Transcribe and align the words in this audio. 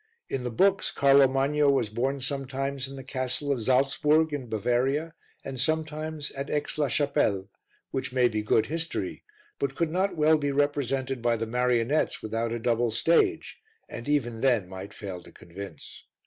In 0.29 0.43
the 0.43 0.49
books, 0.49 0.89
Carlo 0.89 1.27
Magno 1.27 1.69
was 1.69 1.91
born 1.91 2.21
sometimes 2.21 2.87
in 2.87 2.95
the 2.95 3.03
castle 3.03 3.51
of 3.51 3.61
Saltzburg, 3.61 4.33
in 4.33 4.47
Bavaria, 4.49 5.13
and 5.45 5.59
sometimes 5.59 6.31
at 6.31 6.49
Aix 6.49 6.79
la 6.79 6.87
Chapelle; 6.87 7.49
which 7.91 8.11
may 8.11 8.27
be 8.27 8.41
good 8.41 8.65
history, 8.65 9.21
but 9.59 9.75
could 9.75 9.91
not 9.91 10.15
well 10.17 10.37
be 10.39 10.51
represented 10.51 11.21
by 11.21 11.37
the 11.37 11.45
marionettes 11.45 12.23
without 12.23 12.51
a 12.51 12.57
double 12.57 12.89
stage, 12.89 13.61
and 13.87 14.09
even 14.09 14.41
then 14.41 14.67
might 14.67 14.91
fail 14.91 15.21
to 15.21 15.31
convince. 15.31 16.05